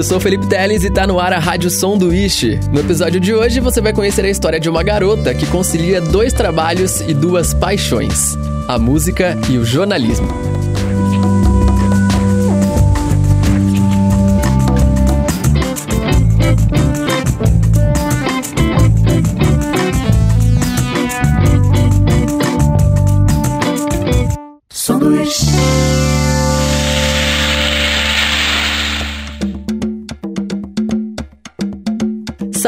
[0.00, 1.68] eu sou Felipe Teles e tá no ar a Rádio
[2.10, 2.58] Ishi.
[2.72, 6.32] No episódio de hoje você vai conhecer a história de uma garota que concilia dois
[6.32, 8.34] trabalhos e duas paixões:
[8.66, 10.59] a música e o jornalismo.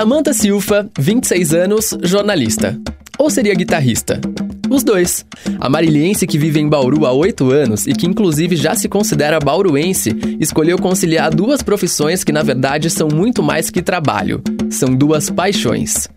[0.02, 2.76] Samantha Silva, 26 anos, jornalista.
[3.16, 4.20] Ou seria guitarrista?
[4.68, 5.24] Os dois.
[5.60, 9.38] A mariliense que vive em Bauru há oito anos e que inclusive já se considera
[9.38, 14.42] bauruense, escolheu conciliar duas profissões que na verdade são muito mais que trabalho.
[14.70, 16.08] São duas paixões.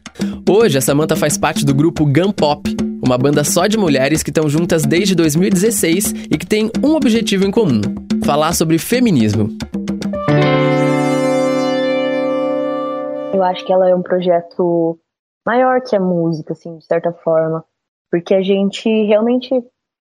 [0.49, 4.31] Hoje, a Samantha faz parte do grupo Gun Pop, uma banda só de mulheres que
[4.31, 7.81] estão juntas desde 2016 e que tem um objetivo em comum:
[8.23, 9.55] falar sobre feminismo.
[13.35, 14.97] Eu acho que ela é um projeto
[15.45, 17.65] maior que a música, assim, de certa forma,
[18.09, 19.53] porque a gente realmente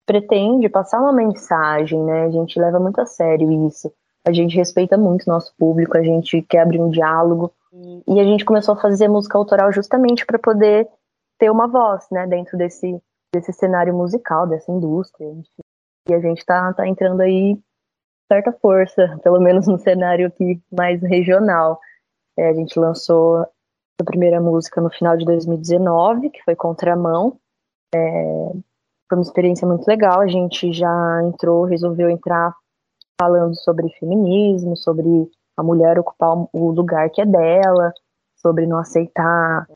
[0.05, 2.23] pretende passar uma mensagem, né?
[2.23, 3.91] A gente leva muito a sério isso.
[4.25, 7.51] A gente respeita muito nosso público, a gente quer abrir um diálogo.
[8.07, 10.87] E a gente começou a fazer música autoral justamente para poder
[11.37, 12.97] ter uma voz, né, dentro desse,
[13.33, 15.27] desse cenário musical, dessa indústria.
[16.07, 17.59] E a gente tá, tá entrando aí
[18.31, 21.77] certa força, pelo menos no cenário aqui mais regional.
[22.37, 23.45] É, a gente lançou
[23.99, 27.39] a primeira música no final de 2019, que foi Contramão.
[27.93, 28.51] É,
[29.09, 30.21] foi uma experiência muito legal.
[30.21, 32.53] A gente já entrou, resolveu entrar
[33.19, 37.91] falando sobre feminismo, sobre a mulher ocupar o lugar que é dela,
[38.35, 39.67] sobre não aceitar.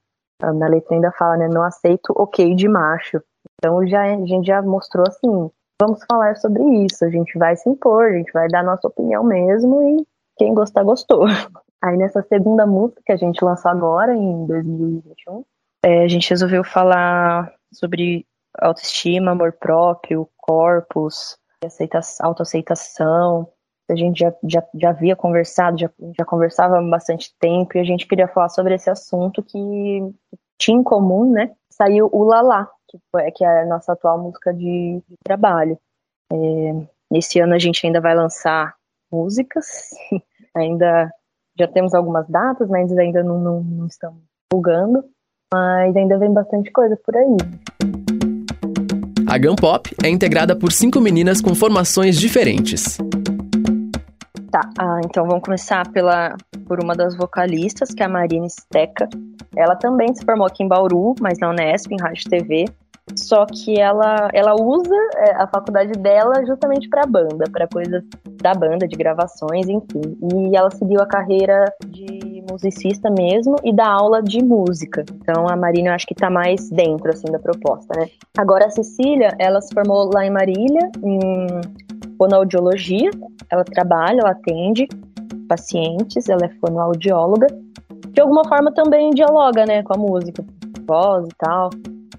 [0.42, 1.48] Na letra ainda fala, né?
[1.48, 3.22] Não aceito ok de macho.
[3.58, 5.50] Então já, a gente já mostrou assim:
[5.82, 9.24] vamos falar sobre isso, a gente vai se impor, a gente vai dar nossa opinião
[9.24, 10.06] mesmo e
[10.38, 11.26] quem gostar, gostou.
[11.82, 15.44] Aí nessa segunda música que a gente lançou agora, em 2021,
[15.84, 18.26] é, a gente resolveu falar sobre
[18.60, 21.38] autoestima, amor próprio, corpos,
[22.20, 23.48] autoaceitação.
[23.90, 27.84] A gente já, já, já havia conversado, já, já conversava há bastante tempo, e a
[27.84, 30.14] gente queria falar sobre esse assunto que
[30.60, 31.52] tinha em comum, né?
[31.72, 35.80] Saiu o Lalá, que, foi, que é a nossa atual música de, de trabalho.
[36.32, 36.38] É,
[37.18, 38.76] esse ano a gente ainda vai lançar
[39.12, 39.90] músicas,
[40.56, 41.12] ainda
[41.58, 44.20] já temos algumas datas, mas ainda não, não, não estamos
[44.52, 45.04] divulgando.
[45.54, 47.38] Mas ainda vem bastante coisa por aí.
[49.28, 52.98] A Gun Pop é integrada por cinco meninas com formações diferentes.
[54.52, 56.36] Tá, ah, então vamos começar pela,
[56.68, 59.08] por uma das vocalistas, que é a Marina Steca.
[59.56, 62.66] Ela também se formou aqui em Bauru, mas na Unesp, em Rádio TV.
[63.16, 68.04] Só que ela, ela usa é, a faculdade dela justamente para banda, para coisas
[68.42, 70.18] da banda, de gravações, enfim.
[70.34, 75.04] E ela seguiu a carreira de musicista mesmo e da aula de música.
[75.16, 78.08] Então a Marina eu acho que tá mais dentro assim da proposta, né?
[78.38, 81.48] Agora a Cecília, ela se formou lá em Marília, em
[82.18, 83.10] fonoaudiologia.
[83.50, 84.88] Ela trabalha, ela atende
[85.48, 87.48] pacientes, ela é fonoaudióloga.
[88.10, 90.44] De alguma forma também dialoga, né, com a música,
[90.86, 91.70] voz e tal.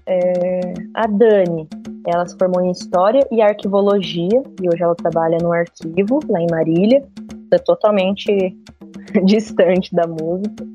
[0.05, 1.67] É, a Dani,
[2.05, 6.47] ela se formou em História e Arquivologia, e hoje ela trabalha no arquivo, lá em
[6.51, 7.03] Marília.
[7.51, 8.57] É totalmente
[9.25, 10.65] distante da música,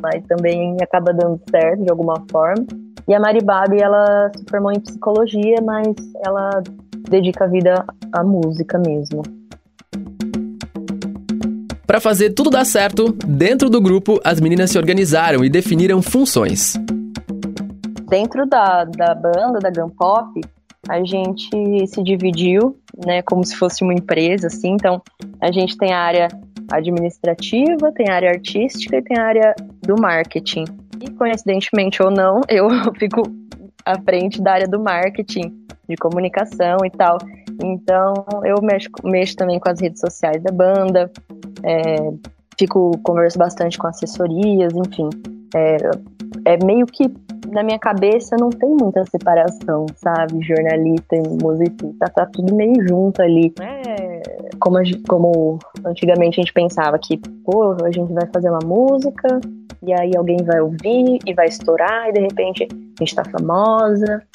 [0.00, 2.64] mas também acaba dando certo de alguma forma.
[3.06, 5.94] E a Mari Babi, ela se formou em Psicologia, mas
[6.24, 6.62] ela
[7.10, 9.22] dedica a vida à música mesmo.
[11.86, 16.74] Para fazer tudo dar certo, dentro do grupo, as meninas se organizaram e definiram funções
[18.08, 20.40] dentro da, da banda, da Gun Pop,
[20.88, 24.72] a gente se dividiu, né, como se fosse uma empresa, assim.
[24.72, 25.02] Então,
[25.40, 26.28] a gente tem a área
[26.70, 30.64] administrativa, tem a área artística e tem a área do marketing.
[31.00, 33.22] E, coincidentemente ou não, eu fico
[33.84, 37.18] à frente da área do marketing, de comunicação e tal.
[37.62, 38.14] Então,
[38.44, 41.10] eu mexo, mexo também com as redes sociais da banda,
[41.64, 41.96] é,
[42.58, 45.08] fico, converso bastante com assessorias, enfim.
[45.54, 45.76] É,
[46.44, 47.10] é meio que
[47.52, 50.42] na minha cabeça não tem muita separação, sabe?
[50.42, 53.52] Jornalista e musicista, tá tudo meio junto ali.
[53.60, 54.18] É
[54.58, 54.78] como,
[55.08, 59.40] como antigamente a gente pensava que, pô, a gente vai fazer uma música
[59.82, 64.22] e aí alguém vai ouvir e vai estourar e de repente a gente tá famosa.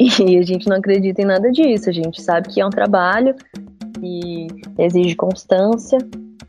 [0.00, 3.34] E a gente não acredita em nada disso, a gente sabe que é um trabalho
[3.98, 4.46] que
[4.78, 5.98] exige constância,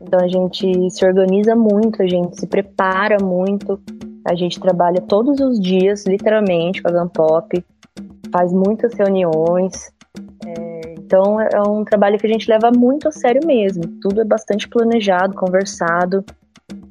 [0.00, 3.80] então a gente se organiza muito, a gente se prepara muito
[4.24, 7.64] a gente trabalha todos os dias, literalmente, com a Gun Pop.
[8.32, 9.90] faz muitas reuniões.
[10.46, 13.82] É, então é um trabalho que a gente leva muito a sério mesmo.
[14.00, 16.24] Tudo é bastante planejado, conversado.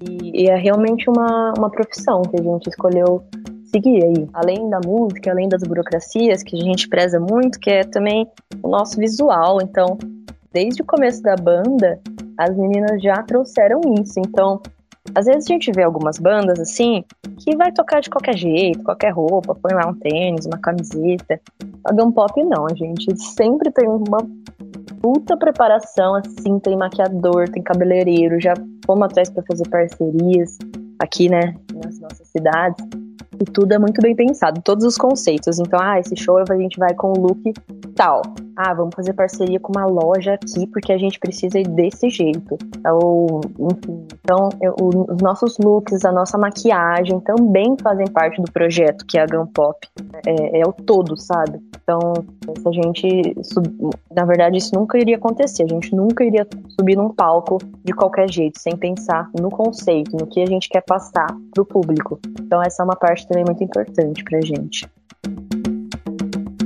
[0.01, 3.23] E, e é realmente uma, uma profissão que a gente escolheu
[3.63, 4.27] seguir aí.
[4.33, 8.27] Além da música, além das burocracias, que a gente preza muito, que é também
[8.63, 9.59] o nosso visual.
[9.61, 9.97] Então,
[10.51, 12.01] desde o começo da banda,
[12.39, 14.17] as meninas já trouxeram isso.
[14.17, 14.61] Então,
[15.13, 17.03] às vezes a gente vê algumas bandas assim
[17.37, 21.39] que vai tocar de qualquer jeito, qualquer roupa, põe lá um tênis, uma camiseta.
[21.83, 24.19] A Gun Pop não, a gente sempre tem uma
[25.01, 28.53] puta preparação, assim, tem maquiador, tem cabeleireiro, já
[28.85, 30.57] fomos atrás para fazer parcerias
[30.99, 32.85] aqui, né, nas nossas cidades.
[33.39, 35.59] E tudo é muito bem pensado, todos os conceitos.
[35.59, 37.53] Então, ah, esse show a gente vai com o look
[37.95, 38.21] tal.
[38.61, 42.57] Ah, vamos fazer parceria com uma loja aqui porque a gente precisa ir desse jeito.
[42.85, 44.05] Ou, enfim.
[44.19, 49.21] Então, eu, os nossos looks, a nossa maquiagem também fazem parte do projeto que é
[49.21, 49.87] a Gun Pop.
[50.27, 51.61] É, é o todo, sabe?
[51.81, 52.13] Então,
[52.57, 53.33] se a gente.
[54.13, 55.63] Na verdade, isso nunca iria acontecer.
[55.63, 56.45] A gente nunca iria
[56.77, 60.81] subir num palco de qualquer jeito, sem pensar no conceito, no que a gente quer
[60.81, 62.19] passar pro público.
[62.41, 64.85] Então, essa é uma parte também muito importante pra gente.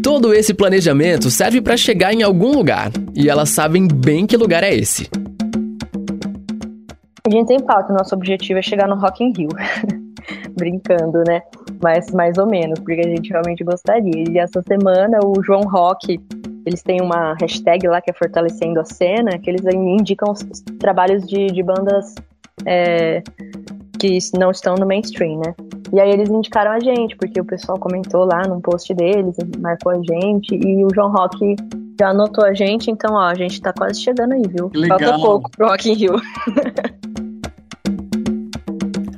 [0.04, 4.62] Todo esse planejamento serve para chegar em algum lugar, e elas sabem bem que lugar
[4.62, 5.10] é esse.
[7.26, 9.48] A gente tem pauta, nosso objetivo é chegar no Rock in Rio.
[10.60, 11.42] Brincando, né?
[11.82, 14.26] Mas mais ou menos, porque a gente realmente gostaria.
[14.30, 16.20] E essa semana o João Rock,
[16.66, 20.44] eles têm uma hashtag lá que é Fortalecendo a Cena, que eles indicam os
[20.80, 22.14] trabalhos de, de bandas
[22.66, 23.24] é,
[23.98, 25.56] que não estão no mainstream, né?
[25.94, 29.92] E aí eles indicaram a gente, porque o pessoal comentou lá num post deles, marcou
[29.92, 31.56] a gente, e o João Rock
[32.00, 34.72] já anotou a gente, então ó, a gente tá quase chegando aí, viu?
[34.74, 34.98] Legal.
[34.98, 36.16] Falta pouco pro Rock in Rio.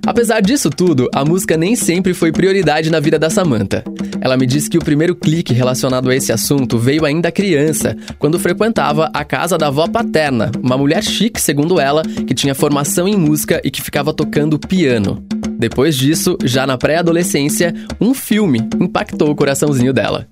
[0.05, 3.81] Apesar disso tudo, a música nem sempre foi prioridade na vida da Samantha.
[4.21, 8.37] Ela me disse que o primeiro clique relacionado a esse assunto veio ainda criança, quando
[8.37, 13.15] frequentava a casa da avó paterna, uma mulher chique, segundo ela, que tinha formação em
[13.15, 15.25] música e que ficava tocando piano.
[15.67, 20.27] Depois disso, já na pré-adolescência, um filme impactou o coraçãozinho dela.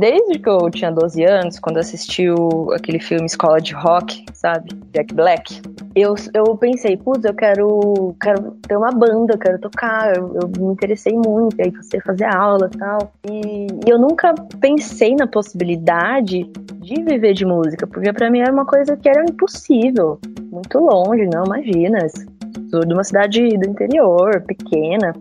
[0.00, 4.70] Desde que eu tinha 12 anos, quando assisti o, aquele filme Escola de Rock, sabe?
[4.92, 5.62] Jack Black,
[5.94, 10.48] eu, eu pensei, putz, eu quero, quero ter uma banda, eu quero tocar, eu, eu
[10.48, 13.12] me interessei muito, aí você fazer aula tal.
[13.30, 16.50] E, e eu nunca pensei na possibilidade
[16.80, 20.18] de viver de música, porque para mim era uma coisa que era impossível,
[20.50, 22.08] muito longe, não, imagina.
[22.70, 25.12] De uma cidade do interior, pequena.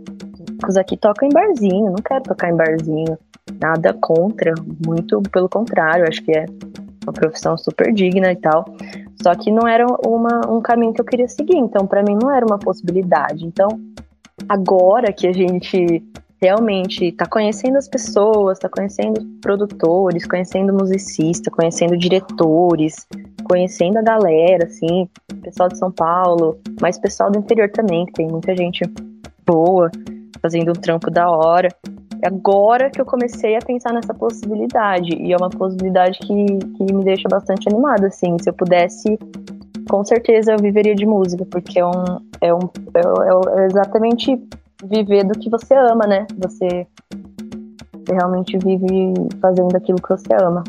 [0.68, 3.18] Os aqui tocam em barzinho, não quero tocar em barzinho.
[3.60, 4.54] Nada contra,
[4.86, 6.46] muito pelo contrário, acho que é
[7.04, 8.66] uma profissão super digna e tal.
[9.22, 12.32] Só que não era uma, um caminho que eu queria seguir, então para mim não
[12.32, 13.46] era uma possibilidade.
[13.46, 13.68] Então,
[14.48, 16.04] agora que a gente
[16.42, 23.06] realmente está conhecendo as pessoas, está conhecendo produtores, conhecendo musicistas, conhecendo diretores,
[23.50, 25.10] conhecendo a galera, assim,
[25.42, 28.84] pessoal de São Paulo, mas pessoal do interior também, que tem muita gente
[29.46, 29.90] boa,
[30.42, 31.70] fazendo um trampo da hora.
[32.22, 36.46] É agora que eu comecei a pensar nessa possibilidade, e é uma possibilidade que,
[36.78, 39.18] que me deixa bastante animada, assim, se eu pudesse
[39.90, 42.60] com certeza eu viveria de música, porque é um, é um
[42.94, 44.40] é, é exatamente
[44.86, 46.28] viver do que você ama, né?
[46.38, 46.86] Você,
[47.94, 50.64] você realmente vive fazendo aquilo que você ama.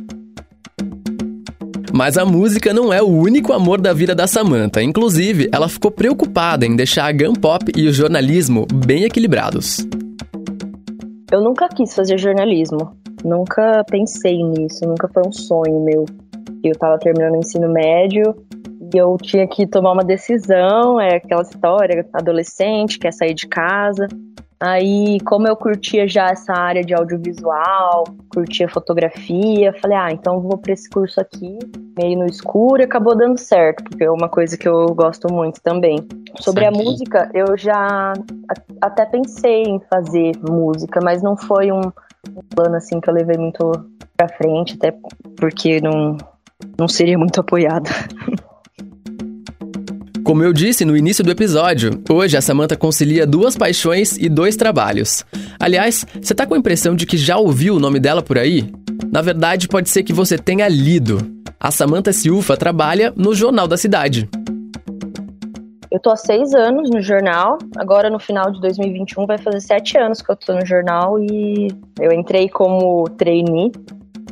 [2.01, 4.83] Mas a música não é o único amor da vida da Samantha.
[4.83, 9.87] Inclusive, ela ficou preocupada em deixar a gun pop e o jornalismo bem equilibrados.
[11.31, 12.97] Eu nunca quis fazer jornalismo.
[13.23, 14.87] Nunca pensei nisso.
[14.87, 16.07] Nunca foi um sonho meu.
[16.65, 18.35] Eu estava terminando o ensino médio
[18.95, 20.99] e eu tinha que tomar uma decisão.
[20.99, 24.09] É aquela história, adolescente, quer sair de casa.
[24.63, 30.59] Aí, como eu curtia já essa área de audiovisual, curtia fotografia, falei, ah, então vou
[30.59, 31.59] para esse curso aqui,
[31.99, 35.63] meio no escuro, e acabou dando certo, porque é uma coisa que eu gosto muito
[35.63, 36.07] também.
[36.41, 38.13] Sobre a música, eu já
[38.83, 41.81] até pensei em fazer música, mas não foi um,
[42.29, 43.73] um plano assim que eu levei muito
[44.15, 44.95] pra frente, até
[45.37, 46.19] porque não,
[46.79, 47.89] não seria muito apoiada.
[50.31, 54.55] Como eu disse no início do episódio, hoje a Samantha concilia duas paixões e dois
[54.55, 55.25] trabalhos.
[55.59, 58.73] Aliás, você tá com a impressão de que já ouviu o nome dela por aí?
[59.11, 61.19] Na verdade, pode ser que você tenha lido.
[61.59, 64.29] A Samantha Silva trabalha no Jornal da Cidade.
[65.91, 67.59] Eu tô há seis anos no jornal.
[67.77, 71.73] Agora, no final de 2021, vai fazer sete anos que eu tô no jornal e
[71.99, 73.73] eu entrei como trainee.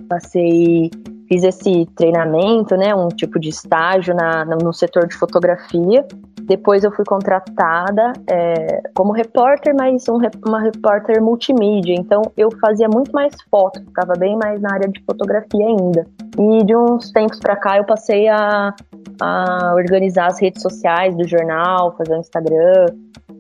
[0.08, 0.92] Passei
[1.28, 6.04] fiz esse treinamento, né, um tipo de estágio na, no setor de fotografia.
[6.42, 11.94] Depois eu fui contratada é, como repórter, mas um, uma repórter multimídia.
[11.94, 16.06] Então eu fazia muito mais foto, ficava bem mais na área de fotografia ainda.
[16.38, 18.74] E de uns tempos para cá eu passei a,
[19.20, 22.86] a organizar as redes sociais do jornal, fazer o Instagram,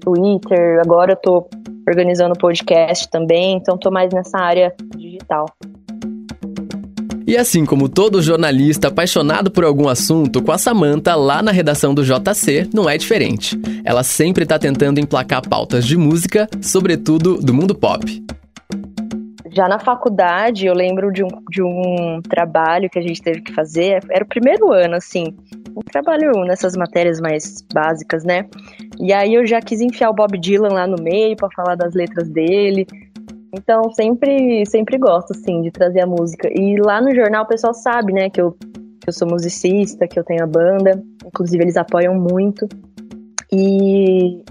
[0.00, 0.80] Twitter.
[0.84, 1.48] Agora eu tô
[1.88, 5.46] organizando podcast também, então tô mais nessa área digital.
[7.28, 11.92] E assim como todo jornalista apaixonado por algum assunto, com a Samanta lá na redação
[11.92, 13.54] do JC não é diferente.
[13.84, 18.24] Ela sempre está tentando emplacar pautas de música, sobretudo do mundo pop.
[19.50, 23.52] Já na faculdade, eu lembro de um, de um trabalho que a gente teve que
[23.52, 25.36] fazer, era o primeiro ano, assim,
[25.76, 28.46] um trabalho nessas matérias mais básicas, né?
[28.98, 31.92] E aí eu já quis enfiar o Bob Dylan lá no meio para falar das
[31.92, 32.86] letras dele.
[33.54, 36.48] Então, sempre, sempre gosto, assim, de trazer a música.
[36.52, 40.18] E lá no jornal o pessoal sabe, né, que eu, que eu sou musicista, que
[40.18, 41.02] eu tenho a banda.
[41.24, 42.68] Inclusive, eles apoiam muito.
[43.50, 44.42] E,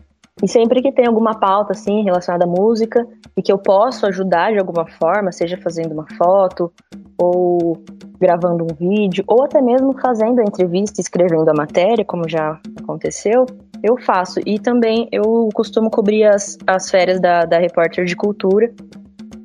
[0.41, 4.51] e sempre que tem alguma pauta, assim, relacionada à música, e que eu posso ajudar
[4.51, 6.71] de alguma forma, seja fazendo uma foto,
[7.21, 7.77] ou
[8.19, 13.45] gravando um vídeo, ou até mesmo fazendo a entrevista, escrevendo a matéria, como já aconteceu,
[13.83, 14.39] eu faço.
[14.45, 18.71] E também eu costumo cobrir as, as férias da, da repórter de cultura,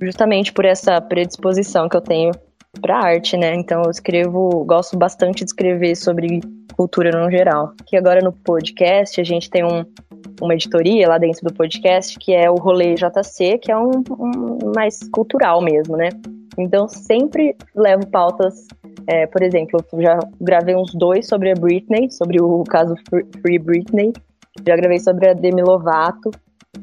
[0.00, 2.32] justamente por essa predisposição que eu tenho
[2.80, 3.54] para arte, né?
[3.54, 6.40] Então eu escrevo, gosto bastante de escrever sobre
[6.76, 7.72] cultura no geral.
[7.86, 9.84] Que agora no podcast a gente tem um,
[10.40, 14.72] uma editoria lá dentro do podcast que é o Rolê JC, que é um, um
[14.74, 16.08] mais cultural mesmo, né?
[16.58, 18.66] Então sempre levo pautas
[19.06, 22.94] é, por exemplo, eu já gravei uns dois sobre a Britney, sobre o caso
[23.40, 24.12] Free Britney.
[24.66, 26.30] Já gravei sobre a Demi Lovato.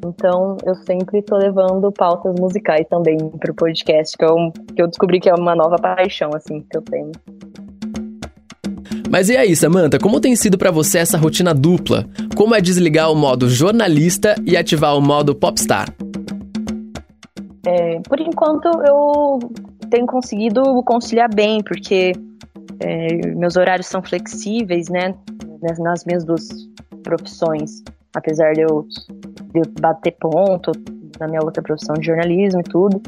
[0.05, 4.35] Então, eu sempre tô levando pautas musicais também pro podcast, que eu,
[4.75, 7.11] que eu descobri que é uma nova paixão, assim, que eu tenho.
[9.09, 12.05] Mas e aí, Samantha, como tem sido para você essa rotina dupla?
[12.35, 15.89] Como é desligar o modo jornalista e ativar o modo popstar?
[17.65, 19.39] É, por enquanto, eu
[19.89, 22.13] tenho conseguido conciliar bem, porque
[22.79, 25.13] é, meus horários são flexíveis, né?
[25.79, 26.47] Nas minhas duas
[27.03, 27.83] profissões.
[28.15, 28.85] Apesar de eu,
[29.53, 30.71] de eu bater ponto
[31.19, 33.01] na minha outra profissão de jornalismo e tudo.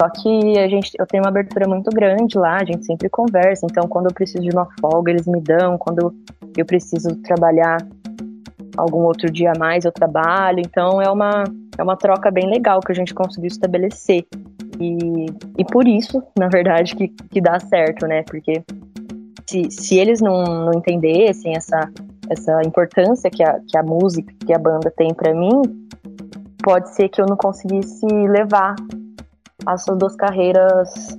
[0.00, 3.66] Só que a gente, eu tenho uma abertura muito grande lá, a gente sempre conversa.
[3.70, 5.76] Então, quando eu preciso de uma folga, eles me dão.
[5.76, 6.14] Quando
[6.56, 7.76] eu preciso trabalhar
[8.78, 10.60] algum outro dia a mais, eu trabalho.
[10.60, 11.44] Então, é uma,
[11.76, 14.24] é uma troca bem legal que a gente conseguiu estabelecer.
[14.80, 15.26] E,
[15.58, 18.22] e por isso, na verdade, que, que dá certo, né?
[18.22, 18.62] Porque
[19.46, 21.90] se, se eles não, não entendessem essa,
[22.30, 25.60] essa importância que a, que a música, que a banda tem para mim,
[26.62, 28.74] pode ser que eu não conseguisse levar
[29.68, 31.18] essas duas carreiras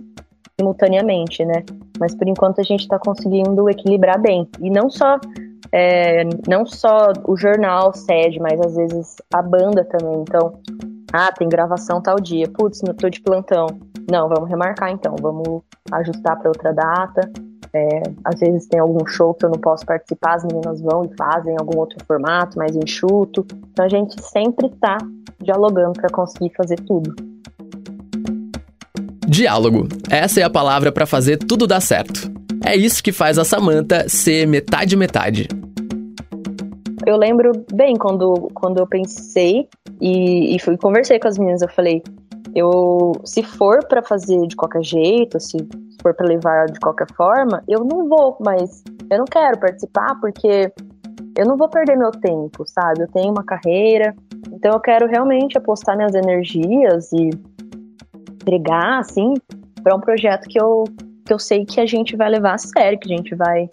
[0.59, 1.63] simultaneamente, né?
[1.99, 4.47] Mas por enquanto a gente está conseguindo equilibrar bem.
[4.59, 5.19] E não só
[5.71, 10.21] é, não só o jornal cede, mas às vezes a banda também.
[10.21, 10.53] Então,
[11.13, 12.47] ah, tem gravação tal dia.
[12.47, 13.67] Putz, não tô de plantão.
[14.09, 15.15] Não, vamos remarcar então.
[15.19, 17.29] Vamos ajustar para outra data.
[17.73, 21.15] É, às vezes tem algum show que eu não posso participar, as meninas vão e
[21.15, 23.45] fazem algum outro formato mais enxuto.
[23.71, 24.97] Então a gente sempre tá
[25.41, 27.15] dialogando para conseguir fazer tudo.
[29.25, 29.87] Diálogo.
[30.09, 32.29] Essa é a palavra para fazer tudo dar certo.
[32.65, 35.47] É isso que faz a Samantha ser metade metade.
[37.05, 39.67] Eu lembro bem quando, quando eu pensei
[40.01, 42.01] e, e fui conversei com as meninas, eu falei,
[42.55, 45.57] eu se for para fazer de qualquer jeito, se
[46.01, 50.73] for para levar de qualquer forma, eu não vou, mas eu não quero participar porque
[51.37, 53.03] eu não vou perder meu tempo, sabe?
[53.03, 54.15] Eu tenho uma carreira,
[54.51, 57.29] então eu quero realmente apostar minhas energias e
[58.41, 59.35] entregar assim
[59.83, 60.83] para um projeto que eu
[61.23, 63.69] que eu sei que a gente vai levar a sério, que a gente vai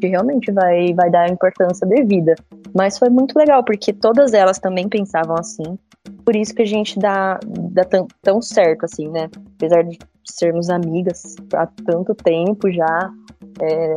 [0.00, 2.34] que realmente vai vai dar a importância devida.
[2.76, 5.78] Mas foi muito legal, porque todas elas também pensavam assim.
[6.24, 7.40] Por isso que a gente dá,
[7.70, 9.28] dá tão, tão certo, assim, né?
[9.56, 13.10] Apesar de sermos amigas há tanto tempo já,
[13.60, 13.94] é,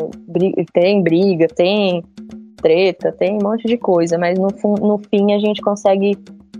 [0.73, 2.03] tem briga, tem
[2.61, 4.47] treta, tem um monte de coisa, mas no,
[4.79, 6.15] no fim a gente consegue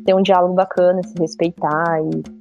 [0.05, 2.39] ter um diálogo bacana, se respeitar e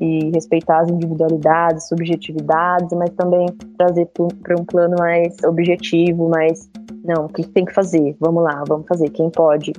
[0.00, 3.46] e respeitar as individualidades, subjetividades, mas também
[3.76, 4.08] trazer
[4.42, 6.70] para um plano mais objetivo, mais
[7.08, 8.14] não, o que tem que fazer?
[8.20, 9.08] Vamos lá, vamos fazer.
[9.08, 9.72] Quem pode?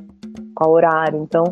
[0.55, 1.21] Qual horário?
[1.21, 1.43] Então,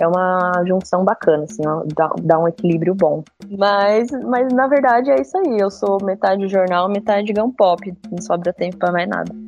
[0.00, 3.22] é uma junção bacana, assim, ó, dá, dá, um equilíbrio bom.
[3.58, 5.58] Mas, mas na verdade é isso aí.
[5.58, 7.92] Eu sou metade jornal, metade gão pop.
[8.10, 9.47] Não sobra tempo para mais nada.